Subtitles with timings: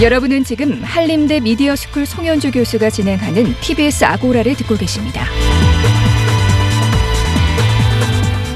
[0.00, 5.26] 여러분은 지금 한림대 미디어스쿨 송현주 교수가 진행하는 TBS 아고라를 듣고 계십니다.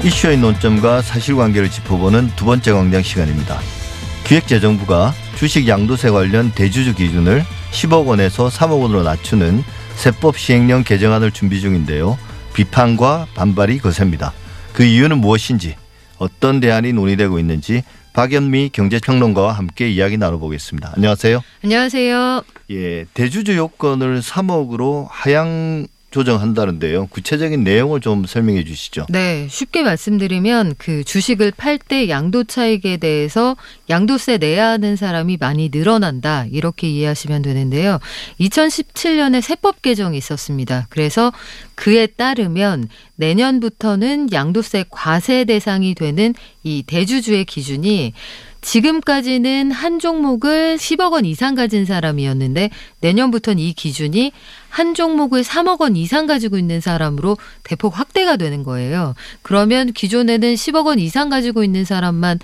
[0.05, 3.59] 이슈의 논점과 사실관계를 짚어보는 두 번째 광장 시간입니다.
[4.23, 11.59] 기획재정부가 주식 양도세 관련 대주주 기준을 10억 원에서 3억 원으로 낮추는 세법 시행령 개정안을 준비
[11.59, 12.17] 중인데요.
[12.53, 14.31] 비판과 반발이 거셉니다.
[14.71, 15.75] 그 이유는 무엇인지
[16.19, 20.93] 어떤 대안이 논의되고 있는지 박연미 경제평론가와 함께 이야기 나눠보겠습니다.
[20.95, 21.43] 안녕하세요.
[21.63, 22.43] 안녕하세요.
[22.71, 27.07] 예, 대주주 요건을 3억으로 하향 조정한다는데요.
[27.07, 29.07] 구체적인 내용을 좀 설명해 주시죠.
[29.09, 33.57] 네, 쉽게 말씀드리면 그 주식을 팔 때 양도 차익에 대해서
[33.89, 36.45] 양도세 내야 하는 사람이 많이 늘어난다.
[36.51, 37.99] 이렇게 이해하시면 되는데요.
[38.39, 40.85] 2017년에 세법 개정이 있었습니다.
[40.89, 41.33] 그래서
[41.73, 48.13] 그에 따르면 내년부터는 양도세 과세 대상이 되는 이 대주주의 기준이
[48.63, 54.31] 지금까지는 한 종목을 10억 원 이상 가진 사람이었는데 내년부터는 이 기준이
[54.69, 59.13] 한 종목을 3억 원 이상 가지고 있는 사람으로 대폭 확대가 되는 거예요.
[59.43, 62.39] 그러면 기존에는 10억 원 이상 가지고 있는 사람만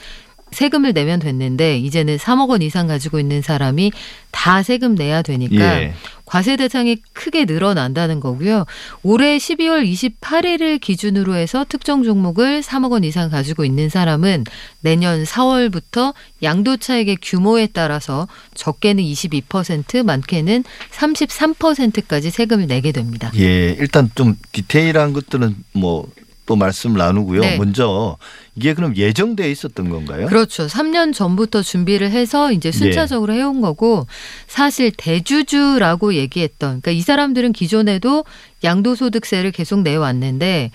[0.51, 3.91] 세금을 내면 됐는데 이제는 3억 원 이상 가지고 있는 사람이
[4.31, 5.93] 다 세금 내야 되니까 예.
[6.29, 8.65] 과세 대상이 크게 늘어난다는 거고요.
[9.01, 9.83] 올해 12월
[10.21, 14.43] 28일을 기준으로 해서 특정 종목을 3억 원 이상 가지고 있는 사람은
[14.81, 16.13] 내년 4월부터
[16.43, 23.31] 양도 차익의 규모에 따라서 적게는 22%, 많게는 33%까지 세금을 내게 됩니다.
[23.35, 26.07] 예, 일단 좀 디테일한 것들은 뭐
[26.49, 27.41] 또 말씀 나누고요.
[27.41, 27.57] 네.
[27.57, 28.17] 먼저
[28.55, 30.25] 이게 그럼 예정돼 있었던 건가요?
[30.25, 30.65] 그렇죠.
[30.65, 34.07] 3년 전부터 준비를 해서 이제 순차적으로 해온 거고
[34.47, 38.25] 사실 대주주라고 얘기했던 그러니까 이 사람들은 기존에도
[38.63, 40.71] 양도소득세를 계속 내왔는데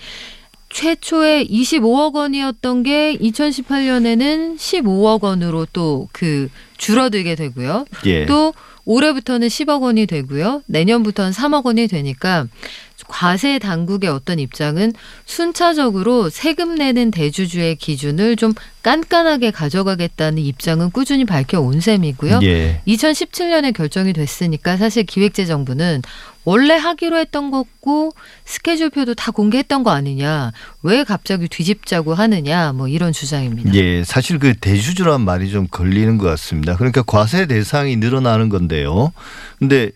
[0.69, 6.47] 최초에 25억 원이었던 게 2018년에는 15억 원으로 또 그
[6.77, 7.85] 줄어들게 되고요.
[8.05, 8.25] 예.
[8.25, 8.53] 또
[8.85, 10.61] 올해부터는 10억 원이 되고요.
[10.67, 12.47] 내년부터는 3억 원이 되니까
[13.07, 14.93] 과세 당국의 어떤 입장은
[15.25, 22.39] 순차적으로 세금 내는 대주주의 기준을 좀 깐깐하게 가져가겠다는 입장은 꾸준히 밝혀온 셈이고요.
[22.43, 22.81] 예.
[22.87, 26.01] 2017년에 결정이 됐으니까 사실 기획재정부는
[26.43, 28.11] 원래 하기로 했던 거고
[28.45, 30.51] 스케줄표도 다 공개했던 거 아니냐.
[30.83, 32.71] 왜 갑자기 뒤집자고 하느냐.
[32.73, 33.73] 뭐 이런 주장입니다.
[33.73, 36.77] 예, 사실 그 대주주란 말이 좀 걸리는 것 같습니다.
[36.77, 39.11] 그러니까 과세 대상이 늘어나는 건데요.
[39.57, 39.91] 근데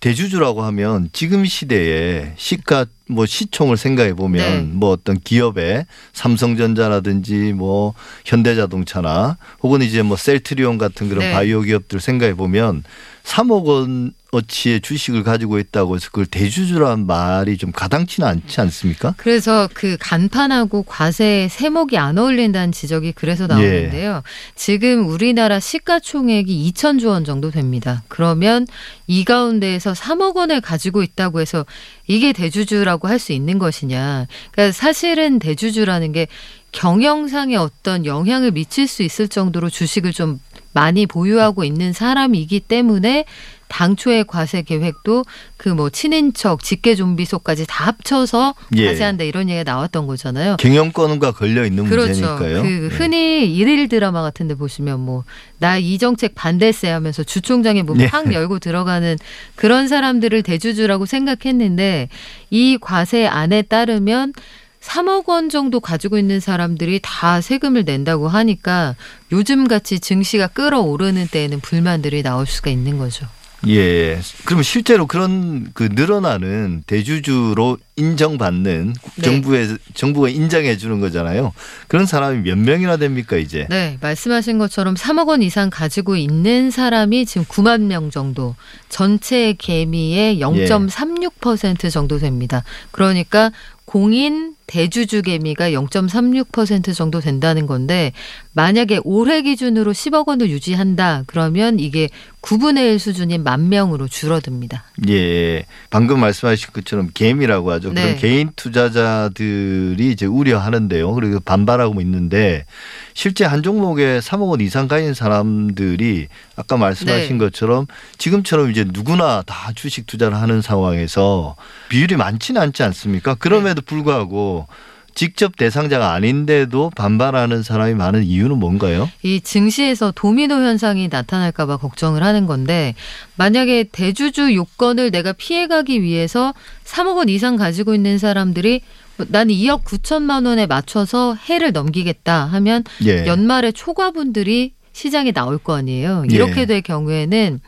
[0.00, 4.70] 대주주라고 하면 지금 시대에 시가 뭐 시총을 생각해 보면 네.
[4.72, 5.84] 뭐 어떤 기업의
[6.14, 7.92] 삼성전자라든지 뭐
[8.24, 11.32] 현대자동차나 혹은 이제 뭐 셀트리온 같은 그런 네.
[11.32, 12.82] 바이오 기업들 생각해 보면
[13.24, 19.14] 3억 원 어치의 주식을 가지고 있다고 해서 그걸 대주주란 말이 좀 가당치는 않지 않습니까?
[19.16, 24.22] 그래서 그 간판하고 과세 세목이 안 어울린다는 지적이 그래서 나오는데요.
[24.54, 28.04] 지금 우리나라 시가총액이 2천조 원 정도 됩니다.
[28.06, 28.68] 그러면
[29.08, 31.66] 이 가운데에서 3억 원을 가지고 있다고 해서
[32.06, 34.26] 이게 대주주라고 할 수 있는 것이냐.
[34.52, 36.26] 그러니까 사실은 대주주라는 게
[36.72, 40.40] 경영상에 어떤 영향을 미칠 수 있을 정도로 주식을 좀
[40.72, 43.24] 많이 보유하고 있는 사람이기 때문에
[43.68, 45.24] 당초의 과세 계획도
[45.56, 48.86] 그 뭐 친인척, 직계 좀비소까지 다 합쳐서 예.
[48.86, 50.56] 과세한다 이런 얘기가 나왔던 거잖아요.
[50.56, 52.08] 경영권과 걸려 있는 그렇죠.
[52.08, 52.62] 문제니까요.
[52.62, 52.88] 그 예.
[52.88, 55.24] 흔히 일일 드라마 같은데 보시면 뭐
[55.60, 58.08] 나 이 정책 반대세 하면서 주총장에 문 예.
[58.08, 59.18] 팍 열고 들어가는
[59.54, 62.08] 그런 사람들을 대주주라고 생각했는데
[62.50, 64.32] 이 과세 안에 따르면
[64.80, 68.96] 3억 원 정도 가지고 있는 사람들이 다 세금을 낸다고 하니까
[69.30, 73.26] 요즘 같이 증시가 끌어오르는 때에는 불만들이 나올 수가 있는 거죠.
[73.68, 74.18] 예.
[74.46, 79.22] 그럼 실제로 그런 그 늘어나는 대주주로 인정받는 네.
[79.22, 81.52] 정부에 정부가 인정해 주는 거잖아요.
[81.86, 83.66] 그런 사람이 몇 명이나 됩니까 이제?
[83.68, 88.56] 네, 말씀하신 것처럼 3억 원 이상 가지고 있는 사람이 지금 9만 명 정도,
[88.88, 92.64] 전체 개미의 0.36% 정도 됩니다.
[92.90, 93.52] 그러니까
[93.90, 98.12] 공인 대주주 개미가 0.36% 정도 된다는 건데
[98.52, 102.08] 만약에 올해 기준으로 10억 원을 유지한다 그러면 이게
[102.40, 104.84] 9분의 1 수준인 만 명으로 줄어듭니다.
[105.08, 105.66] 예.
[105.90, 107.92] 방금 말씀하신 것처럼 개미라고 하죠.
[107.92, 108.02] 네.
[108.02, 111.12] 그런 개인 투자자들이 이제 우려하는데요.
[111.12, 112.66] 그리고 반발하고 있는데
[113.14, 117.44] 실제 한 종목에 3억 원 이상 가진 사람들이 아까 말씀하신 네.
[117.44, 117.86] 것처럼
[118.18, 121.56] 지금처럼 이제 누구나 다 주식 투자를 하는 상황에서
[121.88, 123.34] 비율이 많지는 않지 않습니까?
[123.34, 124.66] 그럼에도 불구하고
[125.14, 129.10] 직접 대상자가 아닌데도 반발하는 사람이 많은 이유는 뭔가요?
[129.22, 132.94] 이 증시에서 도미노 현상이 나타날까봐 걱정을 하는 건데
[133.36, 136.54] 만약에 대주주 요건을 내가 피해가기 위해서
[136.84, 138.80] 3억 원 이상 가지고 있는 사람들이 뭐
[139.28, 143.26] 나는 2억 9천만 원에 맞춰서 해를 넘기겠다 하면 예.
[143.26, 146.24] 연말에 초과분들이 시장에 나올 거 아니에요.
[146.30, 146.34] 예.
[146.34, 147.60] 이렇게 될 경우에는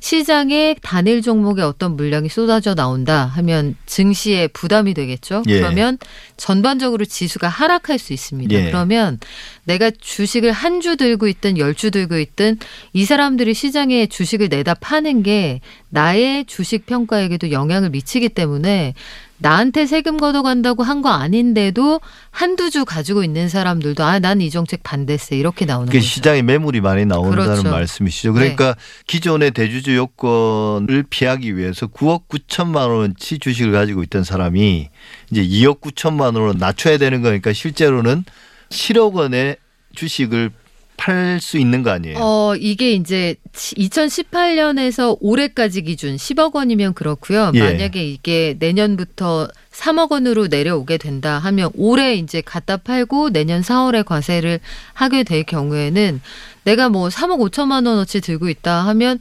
[0.00, 5.42] 시장에 단일 종목에 어떤 물량이 쏟아져 나온다 하면 증시에 부담이 되겠죠.
[5.48, 5.58] 예.
[5.58, 5.98] 그러면
[6.36, 8.54] 전반적으로 지수가 하락할 수 있습니다.
[8.54, 8.66] 예.
[8.66, 9.18] 그러면
[9.64, 12.58] 내가 주식을 한 주 들고 있든 열 주 들고 있든
[12.92, 18.94] 이 사람들이 시장에 주식을 내다 파는 게 나의 주식 평가에게도 영향을 미치기 때문에
[19.40, 22.00] 나한테 세금 걷어간다고 한 거 아닌데도
[22.30, 26.00] 한두 주 가지고 있는 사람들도 아, 난 이 정책 반대세 이렇게 나오는 거죠.
[26.00, 27.62] 시장에 매물이 많이 나온다는 그렇죠.
[27.62, 27.70] 네.
[27.70, 28.32] 말씀이시죠.
[28.32, 28.74] 그러니까
[29.06, 34.88] 기존의 대주주 요건을 피하기 위해서 9억 9천만 원치 주식을 가지고 있던 사람이
[35.30, 38.24] 이제 2억 9천만 원으로 낮춰야 되는 거니까 실제로는
[38.70, 39.56] 7억 원의
[39.94, 40.50] 주식을
[40.98, 42.18] 팔 수 있는 거 아니에요.
[42.18, 47.52] 어, 이게 이제 2018년에서 올해까지 기준 10억 원이면 그렇고요.
[47.54, 47.60] 예.
[47.60, 54.60] 만약에 이게 내년부터 3억 원으로 내려오게 된다 하면 올해 이제 갖다 팔고 내년 4월에 과세를
[54.92, 56.20] 하게 될 경우에는
[56.64, 59.18] 내가 뭐 3억 5천만 원어치 들고 있다 하면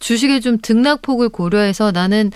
[0.00, 2.32] 주식의 좀 등락폭을 고려해서 나는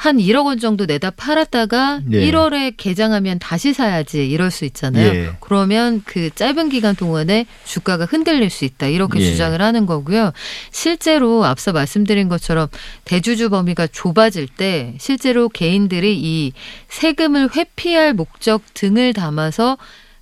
[0.00, 2.30] 한 1억 원 정도 내다 팔았다가 예.
[2.30, 5.06] 1월에 개장하면 다시 사야지 이럴 수 있잖아요.
[5.06, 5.32] 예.
[5.40, 9.24] 그러면 그 짧은 기간 동안에 주가가 흔들릴 수 있다 이렇게 예.
[9.26, 10.32] 주장을 하는 거고요.
[10.70, 12.68] 실제로 앞서 말씀드린 것처럼
[13.04, 16.52] 대주주 범위가 좁아질 때 실제로 개인들이 이
[16.88, 19.76] 세금을 회피할 목적 등을 담아서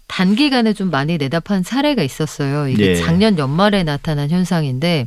[0.08, 2.68] 단기간에 좀 많이 내다 판 사례가 있었어요.
[2.68, 2.94] 이게 예.
[2.96, 5.06] 작년 연말에 나타난 현상인데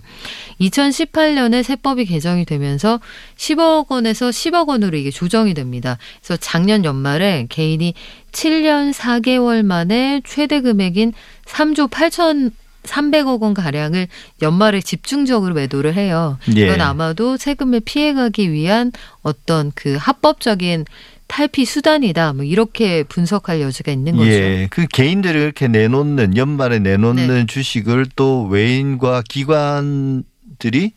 [0.62, 3.00] 2018년에 세법이 개정이 되면서
[3.36, 5.98] 10억 원에서 10억 원으로 이게 조정이 됩니다.
[6.24, 7.94] 그래서 작년 연말에 개인이
[8.32, 11.14] 7년 4개월 만에 최대 금액인
[11.46, 12.52] 3조 8천
[12.84, 14.08] 300억 원 가량을
[14.42, 16.38] 연말에 집중적으로 매도를 해요.
[16.56, 16.62] 예.
[16.62, 20.86] 이건 아마도 세금을 피해가기 위한 어떤 그 합법적인
[21.32, 22.34] 탈피 수단이다.
[22.34, 24.30] 뭐 이렇게 분석할 여지가 있는 거죠.
[24.30, 27.46] 예, 그 개인들이 이렇게 내놓는 연말에 내놓는 네.
[27.46, 30.92] 주식을 또 외인과 기관들이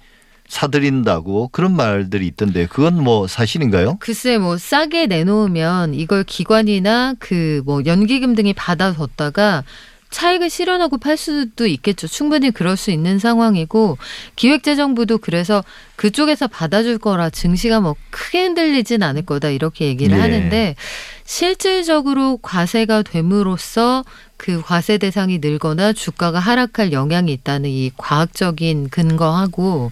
[0.49, 3.97] 사들인다고 그런 말들이 있던데 그건 뭐 사실인가요?
[4.01, 9.63] 글쎄 뭐 싸게 내놓으면 이걸 기관이나 그 뭐 연기금 등이 받아뒀다가
[10.11, 12.07] 차익을 실현하고 팔 수도 있겠죠.
[12.07, 13.99] 충분히 그럴 수 있는 상황이고
[14.37, 15.65] 기획재정부도 그래서
[15.97, 20.21] 그쪽에서 받아줄 거라 증시가 뭐 크게 흔들리진 않을 거다 이렇게 얘기를 예.
[20.21, 20.77] 하는데
[21.25, 24.05] 실질적으로 과세가 됨으로써
[24.45, 29.91] 그 과세 대상이 늘거나 주가가 하락할 영향이 있다는 이 과학적인 근거하고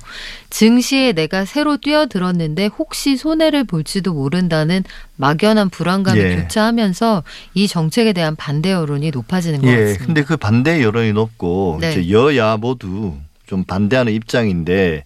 [0.51, 4.85] 증시에 내가 새로 뛰어들었는데 혹시 손해를 볼지도 모른다는
[5.17, 6.37] 막연한 불안감이 예.
[6.37, 7.23] 교차하면서
[7.55, 10.05] 이 정책에 대한 반대 여론이 높아지는 것 예, 같습니다.
[10.05, 11.93] 근데 그 반대 여론이 높고 네.
[11.93, 13.17] 이제 여야 모두
[13.47, 15.05] 좀 반대하는 입장인데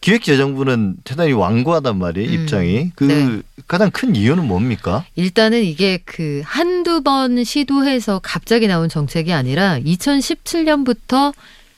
[0.00, 3.42] 기획재정부는 대단히 완고하단 말이에요 음, 입장이 그 네.
[3.66, 5.04] 가장 큰 이유는 뭡니까?
[5.14, 11.32] 일단은 이게 그 한두 번 시도해서 갑자기 나온 정책이 아니라 2017년부터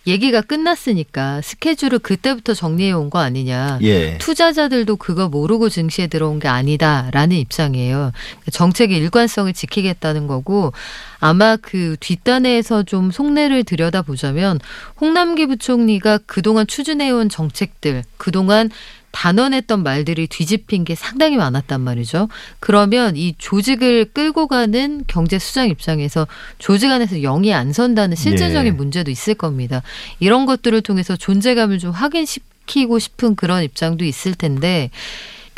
[0.07, 3.79] 얘기가 끝났으니까 스케줄을 그때부터 정리해 온 거 아니냐.
[3.83, 8.13] 예, 투자자들도 그거 모르고 증시에 들어온 게 아니다라는 입장이에요.
[8.51, 10.73] 정책의 일관성을 지키겠다는 거고
[11.21, 14.61] 아마 그 뒷단에서 좀 속내를 들여다보자면
[15.01, 18.71] 홍남기 부총리가 그동안 추진해 온 정책들, 그동안
[19.13, 22.29] 단언했던 말들이 뒤집힌 게 상당히 많았단 말이죠.
[22.61, 26.27] 그러면 이 조직을 끌고 가는 경제 수장 입장에서
[26.59, 28.77] 조직 안에서 영이 안 선다는 실질적인 예.
[28.77, 29.83] 문제도 있을 겁니다.
[30.19, 34.91] 이런 것들을 통해서 존재감을 좀 확인시키고 싶은 그런 입장도 있을 텐데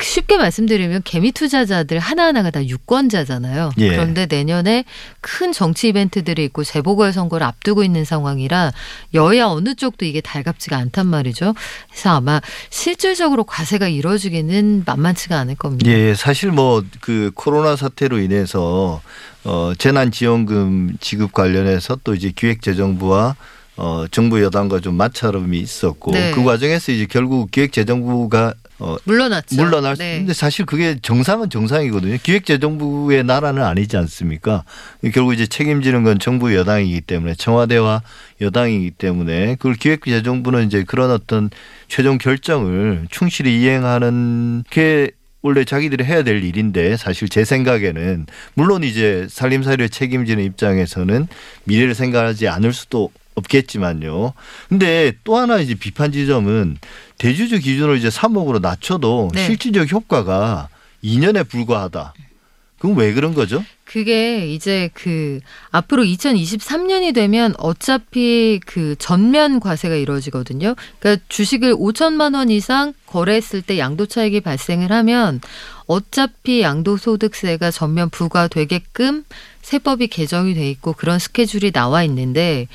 [0.00, 3.70] 쉽게 말씀드리면 개미 투자자들 하나하나가 다 유권자잖아요.
[3.78, 3.88] 예.
[3.90, 4.84] 그런데 내년에
[5.20, 8.72] 큰 정치 이벤트들이 있고 재보궐 선거를 앞두고 있는 상황이라
[9.14, 11.54] 여야 어느 쪽도 이게 달갑지가 않단 말이죠.
[11.90, 15.90] 그래서 아마 실질적으로 과세가 이루어지기는 만만치가 않을 겁니다.
[15.90, 19.00] 예, 사실 뭐 그 코로나 사태로 인해서
[19.44, 23.36] 어 재난 지원금 지급 관련해서 또 이제 기획재정부와
[23.76, 26.30] 어 정부 여당과 좀 마찰음이 있었고 네.
[26.32, 29.56] 그 과정에서 이제 결국 기획재정부가 어 물러났죠.
[29.56, 30.12] 물러날 수 네.
[30.14, 32.16] 있는데 사실 그게 정상은 정상이거든요.
[32.22, 34.64] 기획재정부의 나라는 아니지 않습니까?
[35.12, 38.02] 결국 이제 책임지는 건 정부 여당이기 때문에 청와대와
[38.40, 41.50] 여당이기 때문에 그걸 기획재정부는 이제 그런 어떤
[41.88, 45.10] 최종 결정을 충실히 이행하는 게
[45.42, 51.28] 원래 자기들이 해야 될 일인데 사실 제 생각에는 물론 이제 살림살이를 책임지는 입장에서는
[51.64, 54.32] 미래를 생각하지 않을 수도 없겠지만요.
[54.68, 56.78] 근데 또 하나 이제 비판 지점은
[57.18, 59.46] 대주주 기준으로 이제 3억으로 낮춰도 네.
[59.46, 60.68] 실질적 효과가
[61.02, 62.14] 2년에 불과하다.
[62.78, 63.64] 그럼 왜 그런 거죠?
[63.84, 70.74] 그게 이제 그 앞으로 2023년이 되면 어차피 그 전면 과세가 이루어지거든요.
[70.98, 75.40] 그러니까 주식을 5천만 원 이상 거래했을 때 양도 차익이 발생을 하면
[75.86, 79.24] 어차피 양도소득세가 전면 부과되게끔
[79.62, 82.68] 세법이 개정이 돼 있고 그런 스케줄이 나와 있는데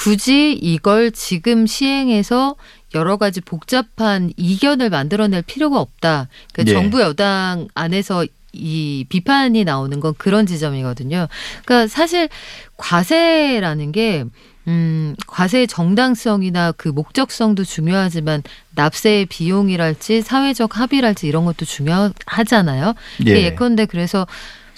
[0.00, 2.56] 굳이 이걸 지금 시행해서
[2.94, 6.28] 여러 가지 복잡한 이견을 만들어낼 필요가 없다.
[6.54, 6.74] 그러니까 예.
[6.74, 11.28] 정부 여당 안에서 이 비판이 나오는 건 그런 지점이거든요.
[11.66, 12.30] 그러니까 사실
[12.78, 14.24] 과세라는 게
[14.68, 18.42] 음, 과세의 정당성이나 그 목적성도 중요하지만
[18.76, 22.94] 납세의 비용이랄지 사회적 합의랄지 이런 것도 중요하잖아요.
[23.26, 23.32] 예.
[23.32, 23.42] 예.
[23.44, 24.26] 예컨대 그래서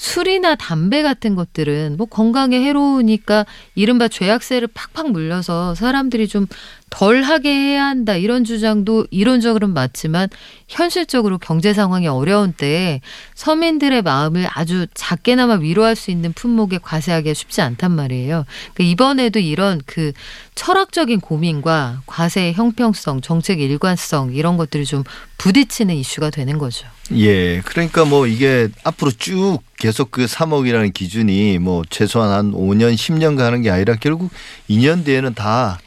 [0.03, 6.49] 술이나 담배 같은 것들은 뭐 건강에 해로우니까 이른바 죄악세를 팍팍 물려서 사람들이 좀
[6.93, 10.29] 덜 하게 해야 한다 이런 주장도 이론적으로는 맞지만
[10.69, 13.01] 현실적으로 경제 상황이 어려운 때에
[13.35, 18.45] 서민들의 마음을 아주 작게나마 위로할 수 있는 품목에 과세하기가 쉽지 않단 말이에요.
[18.75, 20.13] 그러니까 이번에도 이런 그
[20.55, 25.03] 철학적인 고민과 과세의 형평성, 정책 일관성 이런 것들이 좀
[25.39, 26.87] 부딪히는 이슈가 되는 거죠.
[27.15, 27.63] 예.
[27.63, 33.63] 그러니까 뭐 이게 앞으로 쭉 계속 그 3억이라는 기준이 뭐 최소한 한 5년, 10년 가는
[33.63, 34.31] 게 아니라 결국
[34.69, 35.79] 2년 뒤에는 다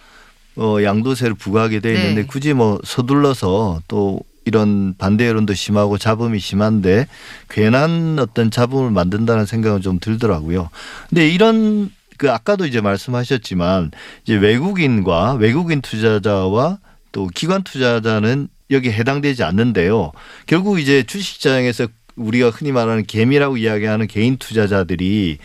[0.57, 2.27] 어, 양도세를 부과하게 돼 있는데 네.
[2.27, 7.07] 굳이 뭐 서둘러서 또 이런 반대 여론도 심하고 잡음이 심한데
[7.49, 10.69] 괜한 어떤 잡음을 만든다는 생각은 좀 들더라고요.
[11.09, 13.91] 근데 이런 그 아까도 이제 말씀하셨지만
[14.23, 16.77] 이제 외국인과 외국인 투자자와
[17.11, 20.11] 또 기관 투자자는 여기 해당되지 않는데요.
[20.45, 25.37] 결국 이제 주식시장에서 우리가 흔히 말하는 개미라고 이야기하는 개인 투자자들이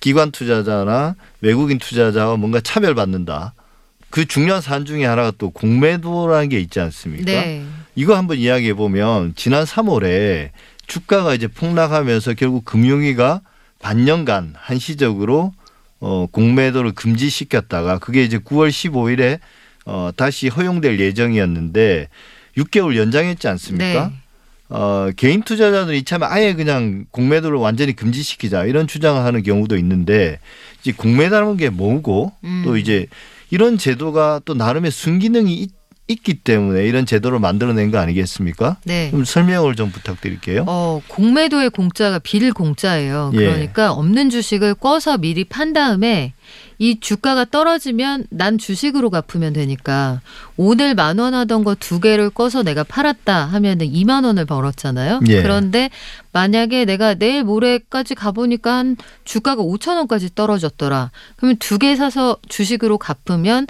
[0.00, 3.54] 기관 투자자나 외국인 투자자와 뭔가 차별받는다.
[4.14, 7.24] 그 중요한 사안 중에 하나가 또 공매도라는 게 있지 않습니까?
[7.24, 7.64] 네.
[7.96, 10.50] 이거 한번 이야기해 보면 지난 3월에
[10.86, 13.40] 주가가 이제 폭락하면서 결국 금융위가
[13.80, 15.52] 반년간 한시적으로
[15.98, 19.40] 어 공매도를 금지시켰다가 그게 이제 9월 15일에
[19.84, 22.08] 어 다시 허용될 예정이었는데
[22.56, 24.10] 6개월 연장했지 않습니까?
[24.10, 24.14] 네.
[24.68, 30.38] 어, 개인 투자자들이 이참에 아예 그냥 공매도를 완전히 금지시키자 이런 주장을 하는 경우도 있는데
[30.80, 32.62] 이제 공매라는 게 뭐고 음.
[32.64, 33.08] 또 이제
[33.50, 35.70] 이런 제도가 또 나름의 순기능이 있,
[36.06, 38.76] 있기 때문에 이런 제도를 만들어낸 거 아니겠습니까?
[38.84, 39.10] 네.
[39.10, 40.64] 좀 설명을 좀 부탁드릴게요.
[40.68, 43.30] 어, 공매도의 공짜가 빌 공짜예요.
[43.34, 43.38] 예.
[43.38, 46.34] 그러니까 없는 주식을 꿔서 미리 판 다음에
[46.78, 50.20] 이 주가가 떨어지면 난 주식으로 갚으면 되니까
[50.58, 55.20] 오늘 만 원 하던 거 두 개를 꺼서 내가 팔았다 하면은 2만 원을 벌었잖아요.
[55.28, 55.40] 예.
[55.42, 55.88] 그런데
[56.32, 61.10] 만약에 내가 내일 모레까지 가보니까 한 주가가 5천 원까지 떨어졌더라.
[61.36, 63.66] 그러면 두 개 사서 주식으로 갚으면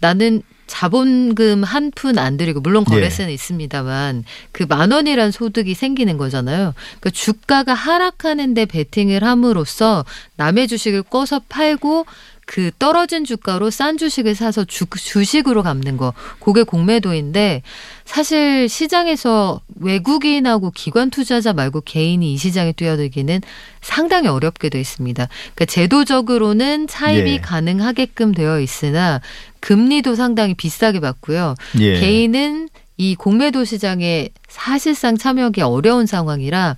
[0.00, 2.94] 나는 자본금 한 푼 안 들이고 물론 예.
[2.94, 6.74] 거래세는 있습니다만 그 만 원이란 소득이 생기는 거잖아요.
[7.00, 10.04] 그러니까 주가가 하락하는데 베팅을 함으로써
[10.36, 12.06] 남의 주식을 꺼서 팔고
[12.46, 17.62] 그 떨어진 주가로 싼 주식을 사서 주, 주식으로 갚는 거 그게 공매도인데
[18.04, 23.40] 사실 시장에서 외국인하고 기관 투자자 말고 개인이 이 시장에 뛰어들기는
[23.82, 25.26] 상당히 어렵게 돼 있습니다.
[25.26, 27.38] 그러니까 제도적으로는 차입이 예.
[27.38, 29.20] 가능하게끔 되어 있으나
[29.58, 31.56] 금리도 상당히 비싸게 받고요.
[31.80, 31.98] 예.
[31.98, 36.76] 개인은 이 공매도 시장에 사실상 참여하기 어려운 상황이라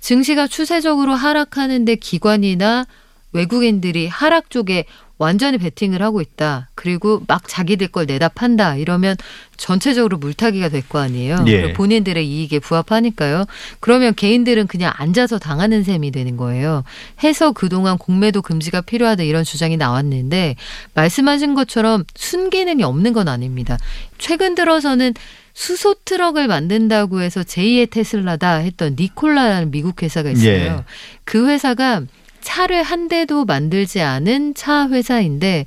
[0.00, 2.86] 증시가 추세적으로 하락하는데 기관이나
[3.32, 4.86] 외국인들이 하락 쪽에
[5.18, 6.68] 완전히 베팅을 하고 있다.
[6.74, 8.76] 그리고 막 자기들 걸 내다 판다.
[8.76, 9.16] 이러면
[9.56, 11.44] 전체적으로 물타기가 될 거 아니에요.
[11.48, 11.72] 예.
[11.72, 13.44] 본인들의 이익에 부합하니까요.
[13.80, 16.84] 그러면 개인들은 그냥 앉아서 당하는 셈이 되는 거예요.
[17.24, 20.54] 해서 그동안 공매도 금지가 필요하다 이런 주장이 나왔는데
[20.94, 23.76] 말씀하신 것처럼 순기능이 없는 건 아닙니다.
[24.18, 25.14] 최근 들어서는
[25.52, 30.48] 수소 트럭을 만든다고 해서 제2의 테슬라다 했던 니콜라라는 미국 회사가 있어요.
[30.48, 30.76] 예.
[31.24, 32.02] 그 회사가
[32.48, 35.66] 차를 한 대도 만들지 않은 차 회사인데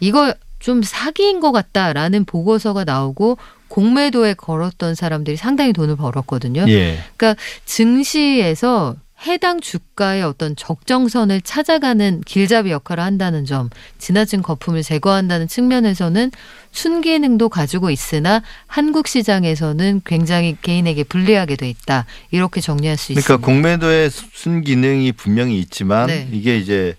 [0.00, 3.36] 이거 좀 사기인 것 같다라는 보고서가 나오고
[3.68, 6.64] 공매도에 걸었던 사람들이 상당히 돈을 벌었거든요.
[6.68, 6.98] 예.
[7.18, 16.30] 그러니까 증시에서 해당 주가의 어떤 적정선을 찾아가는 길잡이 역할을 한다는 점, 지나친 거품을 제거한다는 측면에서는
[16.72, 22.06] 순기능도 가지고 있으나 한국 시장에서는 굉장히 개인에게 불리하게 돼 있다.
[22.30, 23.46] 이렇게 정리할 수 그러니까 있습니다.
[23.46, 26.28] 공매도의 순기능이 분명히 있지만 네.
[26.32, 26.96] 이게 이제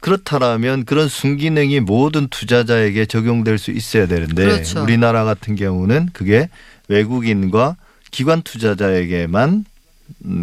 [0.00, 4.82] 그렇다라면 그런 순기능이 모든 투자자에게 적용될 수 있어야 되는데 그렇죠.
[4.82, 6.48] 우리나라 같은 경우는 그게
[6.88, 7.76] 외국인과
[8.10, 9.64] 기관 투자자에게만 음,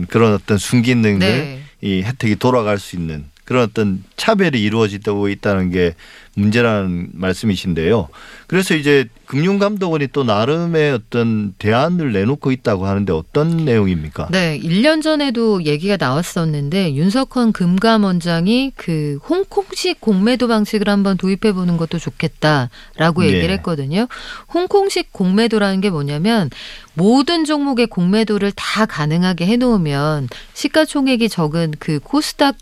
[0.09, 1.61] 그런 어떤 순기능을 네.
[1.81, 5.95] 이 혜택이 돌아갈 수 있는 그런 어떤 차별이 이루어지고 있다는 게
[6.35, 8.09] 문제라는 말씀이신데요.
[8.45, 14.27] 그래서 이제 금융감독원이 또 나름의 어떤 대안을 내놓고 있다고 하는데 어떤 내용입니까?
[14.29, 21.97] 네, 1년 전에도 얘기가 나왔었는데 윤석헌 금감원장이 그 홍콩식 공매도 방식을 한번 도입해 보는 것도
[21.97, 23.29] 좋겠다라고 예.
[23.29, 24.07] 얘기를 했거든요.
[24.53, 26.51] 홍콩식 공매도라는 게 뭐냐면
[26.93, 32.55] 모든 종목의 공매도를 다 가능하게 해 놓으면 시가총액이 적은 그 코스닥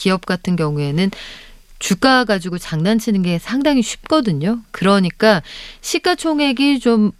[0.00, 1.10] 기업 같은 경우에는
[1.78, 4.60] 주가 가지고 장난치는 게 상당히 쉽거든요.
[4.70, 5.42] 그러니까
[5.82, 7.12] 시가총액이 좀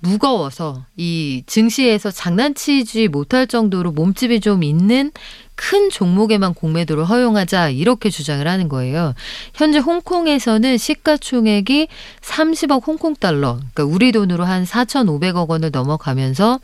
[0.00, 5.12] 무거워서 이 증시에서 장난치지 못할 정도로 몸집이 좀 있는
[5.54, 9.14] 큰 종목에만 공매도를 허용하자 이렇게 주장을 하는 거예요.
[9.54, 11.88] 현재 홍콩에서는 시가총액이
[12.20, 16.60] 30억 홍콩 달러, 그러니까 우리 돈으로 한 4,500억 원을 넘어가면서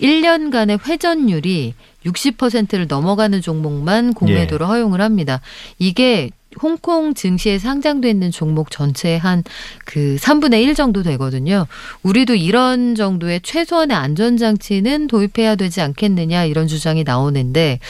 [0.00, 1.74] 1년간의 회전율이
[2.06, 5.40] 60%를 넘어가는 종목만 공매도를 허용을 합니다.
[5.78, 6.30] 이게
[6.62, 9.42] 홍콩 증시에 상장돼 있는 종목 전체의 한
[9.90, 11.66] 그 3분의 1 정도 되거든요.
[12.02, 17.80] 우리도 이런 정도의 최소한의 안전장치는 도입해야 되지 않겠느냐 이런 주장이 나오는데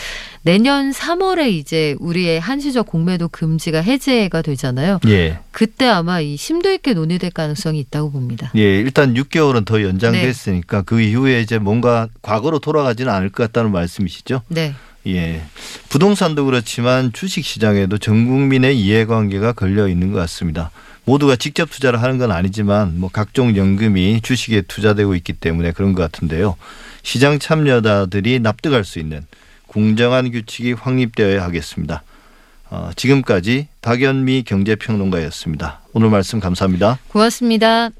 [0.42, 5.00] 내년 3월에 이제 우리의 한시적 공매도 금지가 해제가 되잖아요.
[5.08, 5.40] 예.
[5.50, 8.50] 그때 아마 이 심도 있게 논의될 가능성이 있다고 봅니다.
[8.56, 14.40] 예, 일단 6개월은 더 연장됐으니까 그 이후에 이제 뭔가 과거로 돌아가지는 않을 것 같다는 말씀이시죠?
[14.48, 14.74] 네.
[15.06, 15.42] 예.
[15.88, 20.70] 부동산도 그렇지만 주식 시장에도 전 국민의 이해관계가 걸려 있는 것 같습니다.
[21.04, 26.02] 모두가 직접 투자를 하는 건 아니지만 뭐 각종 연금이 주식에 투자되고 있기 때문에 그런 것
[26.02, 26.56] 같은데요.
[27.02, 29.22] 시장 참여자들이 납득할 수 있는
[29.66, 32.02] 공정한 규칙이 확립되어야 하겠습니다.
[32.70, 35.80] 어, 지금까지 박연미 경제평론가였습니다.
[35.92, 36.98] 오늘 말씀 감사합니다.
[37.08, 37.90] 고맙습니다.